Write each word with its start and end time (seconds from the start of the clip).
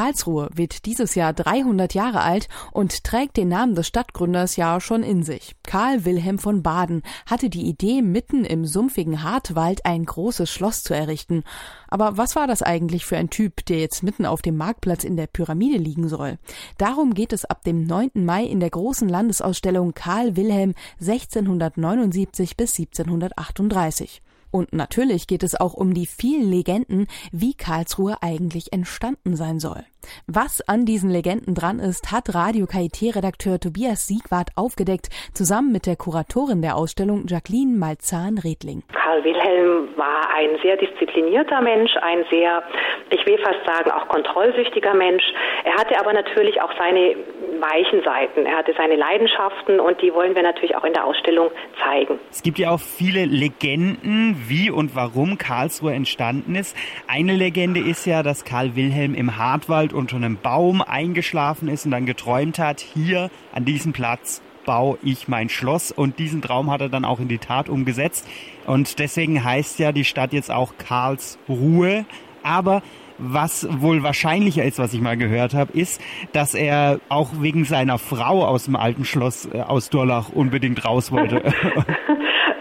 Karlsruhe 0.00 0.48
wird 0.54 0.86
dieses 0.86 1.14
Jahr 1.14 1.34
300 1.34 1.92
Jahre 1.92 2.22
alt 2.22 2.48
und 2.72 3.04
trägt 3.04 3.36
den 3.36 3.48
Namen 3.48 3.74
des 3.74 3.86
Stadtgründers 3.86 4.56
ja 4.56 4.80
schon 4.80 5.02
in 5.02 5.22
sich. 5.24 5.54
Karl 5.62 6.06
Wilhelm 6.06 6.38
von 6.38 6.62
Baden 6.62 7.02
hatte 7.26 7.50
die 7.50 7.66
Idee, 7.66 8.00
mitten 8.00 8.46
im 8.46 8.64
sumpfigen 8.64 9.22
Hartwald 9.22 9.84
ein 9.84 10.06
großes 10.06 10.50
Schloss 10.50 10.82
zu 10.84 10.94
errichten. 10.94 11.44
Aber 11.88 12.16
was 12.16 12.34
war 12.34 12.46
das 12.46 12.62
eigentlich 12.62 13.04
für 13.04 13.18
ein 13.18 13.28
Typ, 13.28 13.66
der 13.66 13.80
jetzt 13.80 14.02
mitten 14.02 14.24
auf 14.24 14.40
dem 14.40 14.56
Marktplatz 14.56 15.04
in 15.04 15.18
der 15.18 15.26
Pyramide 15.26 15.76
liegen 15.76 16.08
soll? 16.08 16.38
Darum 16.78 17.12
geht 17.12 17.34
es 17.34 17.44
ab 17.44 17.62
dem 17.64 17.84
9. 17.84 18.12
Mai 18.14 18.44
in 18.44 18.60
der 18.60 18.70
großen 18.70 19.06
Landesausstellung 19.06 19.92
Karl 19.92 20.34
Wilhelm 20.34 20.72
1679 20.98 22.56
bis 22.56 22.78
1738. 22.78 24.22
Und 24.50 24.72
natürlich 24.72 25.26
geht 25.26 25.42
es 25.42 25.58
auch 25.58 25.74
um 25.74 25.94
die 25.94 26.06
vielen 26.06 26.50
Legenden, 26.50 27.06
wie 27.32 27.54
Karlsruhe 27.54 28.16
eigentlich 28.20 28.72
entstanden 28.72 29.36
sein 29.36 29.58
soll. 29.60 29.84
Was 30.26 30.66
an 30.66 30.84
diesen 30.86 31.10
Legenden 31.10 31.54
dran 31.54 31.78
ist, 31.78 32.10
hat 32.10 32.34
Radio 32.34 32.66
KIT-Redakteur 32.66 33.60
Tobias 33.60 34.06
Siegwart 34.06 34.50
aufgedeckt, 34.56 35.08
zusammen 35.34 35.72
mit 35.72 35.86
der 35.86 35.96
Kuratorin 35.96 36.62
der 36.62 36.76
Ausstellung 36.76 37.26
Jacqueline 37.28 37.76
Malzahn-Redling. 37.76 38.82
Karl 38.92 39.24
Wilhelm 39.24 39.88
war 39.96 40.34
ein 40.34 40.58
sehr 40.62 40.76
disziplinierter 40.76 41.60
Mensch, 41.60 41.90
ein 42.00 42.24
sehr, 42.30 42.62
ich 43.10 43.24
will 43.26 43.38
fast 43.38 43.60
sagen, 43.66 43.90
auch 43.90 44.08
kontrollsüchtiger 44.08 44.94
Mensch. 44.94 45.24
Er 45.64 45.74
hatte 45.74 45.98
aber 46.00 46.12
natürlich 46.12 46.60
auch 46.62 46.72
seine 46.78 47.16
weichen 47.60 48.02
Seiten. 48.02 48.46
Er 48.46 48.56
hatte 48.56 48.72
seine 48.76 48.96
Leidenschaften 48.96 49.80
und 49.80 50.00
die 50.00 50.12
wollen 50.14 50.34
wir 50.34 50.42
natürlich 50.42 50.76
auch 50.76 50.84
in 50.84 50.94
der 50.94 51.04
Ausstellung 51.04 51.50
zeigen. 51.84 52.18
Es 52.30 52.42
gibt 52.42 52.58
ja 52.58 52.70
auch 52.70 52.80
viele 52.80 53.26
Legenden, 53.26 54.36
wie 54.48 54.70
und 54.70 54.94
warum 54.94 55.38
Karlsruhe 55.38 55.94
entstanden 55.94 56.54
ist. 56.54 56.76
Eine 57.06 57.34
Legende 57.34 57.80
ist 57.80 58.06
ja, 58.06 58.22
dass 58.22 58.44
Karl 58.44 58.76
Wilhelm 58.76 59.14
im 59.14 59.36
Hartwald 59.36 59.92
unter 59.92 60.16
einem 60.16 60.36
Baum 60.36 60.82
eingeschlafen 60.82 61.68
ist 61.68 61.84
und 61.84 61.90
dann 61.90 62.06
geträumt 62.06 62.58
hat, 62.58 62.80
hier 62.80 63.30
an 63.52 63.64
diesem 63.64 63.92
Platz 63.92 64.42
baue 64.64 64.98
ich 65.02 65.26
mein 65.26 65.48
Schloss 65.48 65.90
und 65.90 66.18
diesen 66.18 66.42
Traum 66.42 66.70
hat 66.70 66.80
er 66.80 66.88
dann 66.88 67.04
auch 67.04 67.18
in 67.18 67.28
die 67.28 67.38
Tat 67.38 67.68
umgesetzt 67.68 68.26
und 68.66 68.98
deswegen 68.98 69.42
heißt 69.42 69.78
ja 69.78 69.92
die 69.92 70.04
Stadt 70.04 70.32
jetzt 70.32 70.50
auch 70.50 70.74
Karlsruhe. 70.78 72.04
Aber 72.42 72.82
was 73.20 73.68
wohl 73.80 74.02
wahrscheinlicher 74.02 74.64
ist, 74.64 74.78
was 74.78 74.92
ich 74.92 75.00
mal 75.00 75.16
gehört 75.16 75.54
habe, 75.54 75.72
ist, 75.72 76.00
dass 76.32 76.54
er 76.54 77.00
auch 77.08 77.30
wegen 77.40 77.64
seiner 77.64 77.98
Frau 77.98 78.44
aus 78.44 78.64
dem 78.64 78.76
alten 78.76 79.04
Schloss 79.04 79.48
äh, 79.52 79.60
aus 79.60 79.90
Durlach 79.90 80.30
unbedingt 80.30 80.84
raus 80.84 81.12
wollte. 81.12 81.42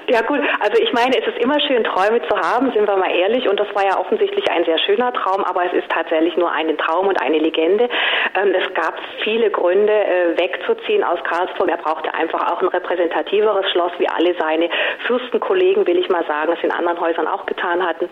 Ja 0.10 0.22
gut, 0.22 0.40
also 0.60 0.82
ich 0.82 0.92
meine, 0.92 1.16
es 1.20 1.28
ist 1.28 1.38
immer 1.38 1.60
schön, 1.62 1.84
Träume 1.84 2.20
zu 2.28 2.36
haben, 2.36 2.72
sind 2.72 2.88
wir 2.88 2.98
mal 2.98 3.12
ehrlich. 3.16 3.48
Und 3.48 3.60
das 3.60 3.68
war 3.76 3.86
ja 3.86 4.00
offensichtlich 4.00 4.50
ein 4.50 4.66
sehr 4.66 4.80
schöner 4.80 5.14
Traum, 5.14 5.44
aber 5.44 5.66
es 5.66 5.74
ist 5.74 5.88
tatsächlich 5.90 6.36
nur 6.36 6.52
ein 6.52 6.76
Traum 6.80 7.08
und 7.08 7.22
eine 7.22 7.38
Legende. 7.38 7.88
Ähm, 8.34 8.56
es 8.58 8.74
gab 8.74 8.96
viele 9.24 9.52
Gründe, 9.52 9.94
äh, 9.94 10.36
wegzuziehen 10.40 11.04
aus 11.04 11.20
Karlsruhe. 11.24 11.70
Er 11.70 11.78
brauchte 11.78 12.12
einfach 12.16 12.52
auch 12.52 12.60
ein 12.60 12.70
repräsentativeres 12.70 13.70
Schloss, 13.72 13.92
wie 14.00 14.10
alle 14.10 14.34
seine 14.40 14.70
Fürstenkollegen, 15.06 15.86
will 15.86 16.00
ich 16.00 16.10
mal 16.10 16.26
sagen, 16.26 16.54
es 16.58 16.64
in 16.64 16.72
anderen 16.72 17.00
Häusern 17.00 17.28
auch 17.28 17.46
getan 17.46 17.86
hatten. 17.86 18.10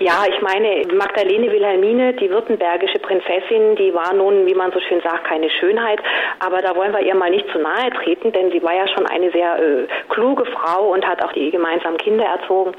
Ja, 0.00 0.24
ich 0.28 0.42
meine, 0.42 0.82
Magdalene 0.92 1.50
Wilhelmine, 1.50 1.87
die 1.96 2.30
württembergische 2.30 2.98
Prinzessin, 2.98 3.76
die 3.76 3.94
war 3.94 4.12
nun, 4.14 4.46
wie 4.46 4.54
man 4.54 4.72
so 4.72 4.80
schön 4.80 5.00
sagt, 5.00 5.24
keine 5.24 5.48
Schönheit. 5.50 6.00
Aber 6.40 6.60
da 6.60 6.76
wollen 6.76 6.92
wir 6.92 7.00
ihr 7.00 7.14
mal 7.14 7.30
nicht 7.30 7.48
zu 7.50 7.58
nahe 7.58 7.90
treten, 7.90 8.32
denn 8.32 8.50
sie 8.50 8.62
war 8.62 8.74
ja 8.74 8.86
schon 8.88 9.06
eine 9.06 9.30
sehr 9.30 9.58
äh, 9.58 9.86
kluge 10.08 10.44
Frau 10.46 10.92
und 10.92 11.06
hat 11.06 11.24
auch 11.24 11.32
die 11.32 11.50
gemeinsam 11.50 11.96
Kinder 11.96 12.24
erzogen. 12.24 12.74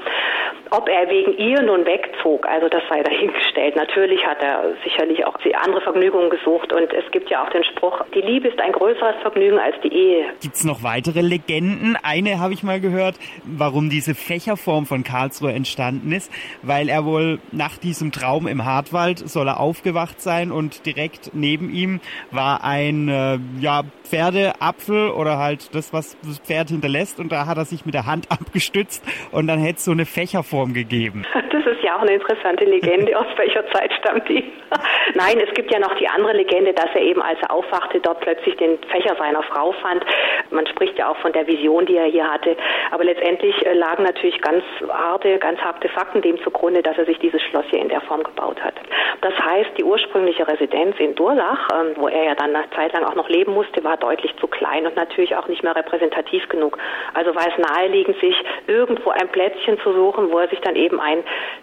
Ob 0.70 0.88
er 0.88 1.08
wegen 1.10 1.36
ihr 1.36 1.62
nun 1.62 1.84
wegzog, 1.84 2.46
also 2.46 2.68
das 2.68 2.82
sei 2.88 3.02
dahingestellt. 3.02 3.76
Natürlich 3.76 4.24
hat 4.24 4.42
er 4.42 4.74
sicherlich 4.84 5.24
auch 5.24 5.34
andere 5.62 5.80
Vergnügungen 5.80 6.30
gesucht 6.30 6.72
und 6.72 6.92
es 6.92 7.10
gibt 7.10 7.30
ja 7.30 7.44
auch 7.44 7.50
den 7.50 7.64
Spruch, 7.64 8.04
die 8.14 8.20
Liebe 8.20 8.48
ist 8.48 8.60
ein 8.60 8.72
größeres 8.72 9.16
Vergnügen 9.22 9.58
als 9.58 9.74
die 9.82 9.92
Ehe. 9.92 10.24
Gibt 10.40 10.54
es 10.54 10.64
noch 10.64 10.82
weitere 10.82 11.20
Legenden? 11.20 11.96
Eine 12.02 12.40
habe 12.40 12.52
ich 12.54 12.62
mal 12.62 12.80
gehört, 12.80 13.16
warum 13.44 13.90
diese 13.90 14.14
Fächerform 14.14 14.86
von 14.86 15.04
Karlsruhe 15.04 15.52
entstanden 15.52 16.12
ist, 16.12 16.32
weil 16.62 16.88
er 16.88 17.04
wohl 17.04 17.38
nach 17.52 17.76
diesem 17.78 18.12
Traum 18.12 18.46
im 18.46 18.64
Hartwald 18.64 19.18
soll 19.18 19.48
er 19.48 19.60
aufgewacht 19.60 20.20
sein 20.20 20.52
und 20.52 20.86
direkt 20.86 21.30
neben 21.34 21.72
ihm 21.72 22.00
war 22.30 22.64
ein 22.64 23.08
äh, 23.08 23.38
ja, 23.60 23.82
Pferdeapfel 24.10 25.10
oder 25.10 25.38
halt 25.38 25.74
das, 25.74 25.92
was 25.92 26.18
das 26.22 26.40
Pferd 26.40 26.70
hinterlässt 26.70 27.20
und 27.20 27.30
da 27.30 27.46
hat 27.46 27.56
er 27.56 27.64
sich 27.64 27.86
mit 27.86 27.94
der 27.94 28.06
Hand 28.06 28.26
abgestützt 28.30 29.04
und 29.30 29.46
dann 29.46 29.60
hätte 29.60 29.78
es 29.78 29.84
so 29.84 29.92
eine 29.92 30.06
Fächerform 30.06 30.74
gegeben. 30.74 31.24
Das 31.50 31.76
ist 31.76 31.82
ja 31.82 31.96
auch 31.96 32.00
eine 32.00 32.14
interessante 32.14 32.64
Legende. 32.64 33.18
Aus 33.18 33.26
welcher 33.36 33.66
Zeit 33.70 33.92
stammt 33.98 34.26
die? 34.28 34.50
Nein, 35.14 35.38
es 35.46 35.52
gibt 35.54 35.70
ja 35.70 35.78
noch 35.78 35.94
die 35.96 36.08
andere 36.08 36.32
Legende, 36.32 36.72
dass 36.72 36.88
er 36.94 37.02
eben, 37.02 37.20
als 37.20 37.38
er 37.42 37.50
aufwachte, 37.50 38.00
dort 38.00 38.20
plötzlich 38.20 38.56
den 38.56 38.78
Fächer 38.88 39.14
seiner 39.16 39.42
Frau 39.42 39.72
fand. 39.72 40.04
Man 40.50 40.66
spricht 40.66 40.98
ja 40.98 41.10
auch 41.10 41.16
von 41.18 41.32
der 41.32 41.46
Vision, 41.46 41.84
die 41.84 41.96
er 41.96 42.06
hier 42.06 42.26
hatte. 42.26 42.56
Aber 42.92 43.04
letztendlich 43.04 43.54
äh, 43.66 43.74
lagen 43.74 44.04
natürlich 44.04 44.40
ganz 44.40 44.64
harte, 44.88 45.38
ganz 45.38 45.60
harte 45.60 45.88
Fakten 45.90 46.22
dem 46.22 46.42
zugrunde, 46.42 46.82
dass 46.82 46.96
er 46.96 47.04
sich 47.04 47.18
dieses 47.18 47.42
Schloss 47.42 47.66
hier 47.68 47.80
in 47.80 47.88
der 47.88 48.00
Form 48.02 48.22
gebaut 48.22 48.60
hat. 48.62 48.74
Das 49.20 49.34
heißt, 49.38 49.70
die 49.78 49.84
ursprüngliche 49.84 50.48
Residenz 50.48 50.96
in 50.98 51.14
Durlach, 51.14 51.68
ähm, 51.74 51.92
wo 51.96 52.08
er 52.08 52.24
ja 52.24 52.34
dann 52.34 52.56
eine 52.56 52.70
Zeit 52.70 52.92
lang 52.94 53.04
auch 53.04 53.16
noch 53.16 53.28
leben 53.28 53.52
musste, 53.52 53.84
war 53.84 53.98
deutlich 54.00 54.34
zu 54.38 54.46
klein 54.46 54.86
und 54.86 54.96
natürlich 54.96 55.36
auch 55.36 55.48
nicht 55.48 55.62
mehr 55.62 55.76
repräsentativ 55.76 56.48
genug. 56.48 56.78
Also 57.14 57.34
war 57.34 57.46
es 57.46 57.58
naheliegend, 57.58 58.18
sich 58.20 58.34
irgendwo 58.66 59.10
ein 59.10 59.28
Plätzchen 59.28 59.78
zu 59.80 59.92
suchen, 59.92 60.32
wo 60.32 60.38
er 60.38 60.48
sich 60.48 60.60
dann 60.60 60.76
eben 60.76 61.00
ein 61.00 61.22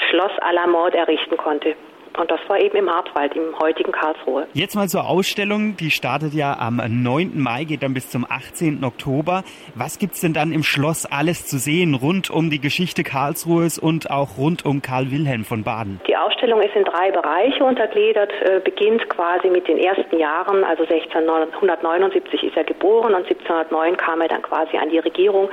Schloss 0.10 0.32
à 0.42 0.54
la 0.54 0.68
Mode 0.68 0.98
errichten 0.98 1.38
konnte. 1.38 1.76
Und 2.18 2.32
das 2.32 2.40
war 2.48 2.60
eben 2.60 2.78
im 2.78 2.90
Hartwald, 2.90 3.36
im 3.36 3.58
heutigen 3.60 3.92
Karlsruhe. 3.92 4.48
Jetzt 4.54 4.76
mal 4.76 4.88
zur 4.88 5.08
Ausstellung. 5.08 5.78
Die 5.78 5.92
startet 5.92 6.34
ja 6.34 6.58
am 6.60 6.82
9. 6.86 7.40
Mai, 7.40 7.64
geht 7.64 7.84
dann 7.84 7.94
bis 7.94 8.10
zum 8.10 8.26
18. 8.28 8.84
Oktober. 8.84 9.44
Was 9.76 10.00
gibt's 10.00 10.22
denn 10.22 10.34
dann 10.34 10.52
im 10.52 10.64
Schloss 10.64 11.06
alles 11.06 11.46
zu 11.46 11.58
sehen 11.58 11.94
rund 11.94 12.30
um 12.30 12.50
die 12.50 12.60
Geschichte 12.60 13.04
Karlsruhes 13.04 13.78
und 13.78 14.10
auch 14.10 14.38
rund 14.38 14.66
um 14.66 14.82
Karl 14.82 15.12
Wilhelm 15.12 15.46
von 15.46 15.64
Baden? 15.64 16.00
Die 16.08 16.18
Ausstellung 16.18 16.62
ist 16.62 16.76
in 16.76 16.84
drei 16.84 17.12
Bereiche 17.12 17.64
untergliedert, 17.64 18.32
äh, 18.42 18.60
beginnt 18.60 19.08
quasi 19.10 19.50
mit 19.50 19.68
den 19.68 19.78
ersten 19.78 20.18
Jahren, 20.18 20.64
also 20.64 20.84
1679 20.84 22.44
ist 22.44 22.58
er 22.58 22.64
geboren 22.64 23.14
und 23.14 23.28
1709 23.28 23.98
kam 23.98 24.22
er 24.22 24.28
dann 24.28 24.42
quasi 24.42 24.78
an 24.78 24.90
die 24.90 25.00
Regierung. 25.00 25.50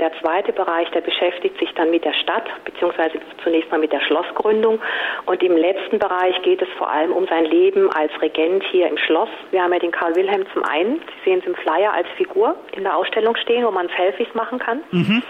Der 0.00 0.10
zweite 0.20 0.52
Bereich, 0.52 0.90
der 0.90 1.00
beschäftigt 1.00 1.58
sich 1.58 1.72
dann 1.74 1.90
mit 1.90 2.04
der 2.04 2.14
Stadt, 2.14 2.44
beziehungsweise 2.64 3.18
zunächst 3.42 3.70
mal 3.70 3.78
mit 3.78 3.92
der 3.92 4.00
Schlossgründung. 4.00 4.80
Und 5.26 5.42
im 5.42 5.56
letzten 5.56 5.98
Bereich 5.98 6.07
Bereich 6.08 6.40
geht 6.42 6.62
es 6.62 6.68
vor 6.78 6.90
allem 6.90 7.12
um 7.12 7.26
sein 7.26 7.44
Leben 7.44 7.90
als 7.90 8.10
Regent 8.22 8.64
hier 8.70 8.88
im 8.88 8.96
Schloss. 8.96 9.28
Wir 9.50 9.62
haben 9.62 9.72
ja 9.74 9.78
den 9.78 9.90
Karl 9.90 10.16
Wilhelm 10.16 10.46
zum 10.54 10.64
einen, 10.64 11.00
Sie 11.00 11.30
sehen 11.30 11.40
es 11.40 11.46
im 11.46 11.54
Flyer 11.54 11.92
als 11.92 12.08
Figur 12.16 12.56
in 12.72 12.84
der 12.84 12.96
Ausstellung 12.96 13.36
stehen, 13.36 13.64
wo 13.66 13.70
man 13.70 13.88
Selfies 13.94 14.32
machen 14.34 14.58
kann. 14.58 14.80
Mhm. 14.90 15.22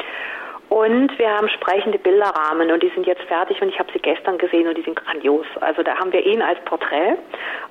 Und 0.68 1.18
wir 1.18 1.30
haben 1.30 1.48
sprechende 1.48 1.98
Bilderrahmen 1.98 2.70
und 2.70 2.82
die 2.82 2.90
sind 2.90 3.06
jetzt 3.06 3.22
fertig 3.22 3.60
und 3.62 3.68
ich 3.68 3.78
habe 3.78 3.90
sie 3.92 4.00
gestern 4.00 4.36
gesehen 4.36 4.68
und 4.68 4.76
die 4.76 4.82
sind 4.82 4.96
grandios. 4.96 5.46
Also 5.60 5.82
da 5.82 5.96
haben 5.96 6.12
wir 6.12 6.24
ihn 6.26 6.42
als 6.42 6.58
Porträt 6.66 7.16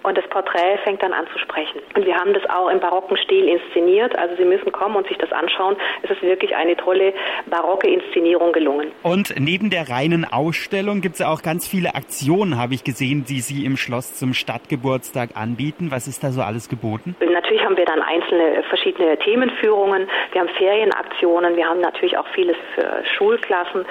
und 0.02 0.18
das 0.18 0.28
Porträt 0.30 0.78
fängt 0.84 1.04
dann 1.04 1.14
an 1.14 1.28
zu 1.32 1.38
sprechen. 1.38 1.80
Und 1.96 2.06
wir 2.06 2.16
haben 2.16 2.34
das 2.34 2.44
auch 2.50 2.70
im 2.70 2.80
barocken 2.80 3.18
Stil 3.18 3.48
inszeniert. 3.48 4.18
Also 4.18 4.36
Sie 4.36 4.46
müssen 4.46 4.72
kommen 4.72 4.96
und 4.96 5.08
sich 5.08 5.18
das 5.18 5.32
anschauen. 5.32 5.76
Es 6.02 6.10
ist 6.10 6.24
wirklich 6.24 6.56
eine 6.56 6.76
tolle 6.76 7.14
barocke 7.46 7.88
Inszenierung 7.88 8.52
gelungen. 8.52 8.92
Und 9.04 9.34
neben 9.40 9.70
der 9.70 9.90
reinen 9.90 10.26
Ausstellung 10.26 11.02
gibt 11.02 11.16
es 11.16 11.22
auch 11.22 11.44
ganz 11.44 11.68
viele 11.68 11.94
Aktionen, 11.94 12.58
habe 12.58 12.74
ich 12.74 12.84
gesehen, 12.84 13.26
die 13.28 13.42
Sie 13.42 13.66
im 13.66 13.78
Schloss 13.78 14.16
zum 14.16 14.34
Stadtgeburtstag 14.34 15.32
anbieten. 15.36 15.92
Was 15.92 16.08
ist 16.08 16.24
da 16.24 16.32
so 16.32 16.42
alles 16.42 16.68
geboten? 16.68 17.16
Natürlich 17.20 17.64
haben 17.64 17.78
wir 17.78 17.86
dann 17.86 18.02
einzelne 18.02 18.64
verschiedene 18.70 19.18
Themenführungen. 19.20 20.08
Wir 20.32 20.42
haben 20.42 20.50
Ferienaktionen. 20.58 21.56
Wir 21.56 21.68
haben 21.68 21.82
natürlich 21.82 22.18
auch 22.18 22.28
vieles 22.34 22.56
für 22.74 22.87
Schulklassen, 23.18 23.86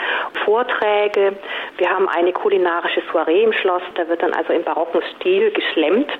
Vorträge. 0.45 1.37
Wir 1.79 1.91
haben 1.91 2.09
eine 2.09 2.33
kulinarische 2.33 3.03
Soiree 3.13 3.45
im 3.45 3.53
Schloss, 3.53 3.83
da 3.95 4.09
wird 4.09 4.23
dann 4.23 4.33
also 4.33 4.53
im 4.53 4.65
barocken 4.65 5.03
Stil 5.17 5.51
geschlemmt. 5.51 6.11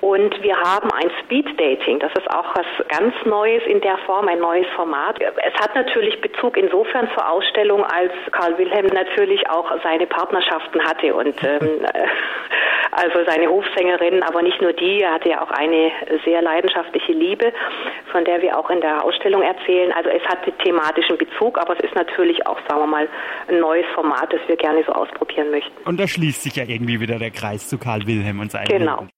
Und 0.00 0.42
wir 0.42 0.56
haben 0.56 0.90
ein 0.92 1.10
Speed 1.22 1.58
Dating, 1.58 1.98
das 1.98 2.12
ist 2.12 2.30
auch 2.30 2.54
was 2.54 2.66
ganz 2.88 3.14
Neues 3.24 3.64
in 3.66 3.80
der 3.80 3.98
Form, 3.98 4.28
ein 4.28 4.38
neues 4.38 4.66
Format. 4.76 5.20
Es 5.20 5.54
hat 5.60 5.74
natürlich 5.74 6.20
Bezug 6.20 6.56
insofern 6.56 7.08
zur 7.14 7.28
Ausstellung, 7.28 7.84
als 7.84 8.12
Karl 8.30 8.56
Wilhelm 8.58 8.86
natürlich 8.86 9.48
auch 9.50 9.70
seine 9.82 10.06
Partnerschaften 10.06 10.80
hatte 10.84 11.14
und 11.14 11.42
ähm, 11.42 11.84
also 12.92 13.24
seine 13.26 13.48
Hofsängerin, 13.48 14.22
aber 14.22 14.42
nicht 14.42 14.60
nur 14.60 14.72
die, 14.72 15.00
er 15.00 15.12
hatte 15.12 15.30
ja 15.30 15.42
auch 15.42 15.50
eine 15.50 15.90
sehr 16.24 16.42
leidenschaftliche 16.42 17.12
Liebe, 17.12 17.52
von 18.12 18.24
der 18.24 18.40
wir 18.42 18.58
auch 18.58 18.70
in 18.70 18.80
der 18.80 19.04
Ausstellung 19.04 19.42
erzählen. 19.42 19.92
Also 19.92 20.10
es 20.10 20.22
hat 20.24 20.38
thematischen 20.64 21.18
Bezug, 21.18 21.58
aber 21.58 21.74
es 21.76 21.84
ist 21.84 21.94
natürlich 21.94 22.46
auch, 22.46 22.58
sagen 22.68 22.80
wir 22.80 22.86
mal, 22.86 23.08
ein 23.48 23.60
neues 23.60 23.86
Format, 23.94 24.32
das 24.32 24.40
wir 24.46 24.56
gerne 24.56 24.82
so 24.84 24.92
ausprobieren 24.92 25.50
möchten. 25.50 25.72
Und 25.84 25.98
da 25.98 26.06
schließt 26.06 26.42
sich 26.42 26.56
ja 26.56 26.64
irgendwie 26.64 27.00
wieder 27.00 27.18
der 27.18 27.30
Kreis 27.30 27.68
zu 27.68 27.78
Karl 27.78 28.06
Wilhelm 28.06 28.40
und 28.40 28.50
seinem 28.50 28.68
Genau. 28.68 28.96
Leben. 29.00 29.10